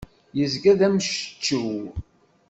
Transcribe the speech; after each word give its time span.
Yezga 0.37 0.73
d 0.79 0.81
amceččew. 0.87 1.79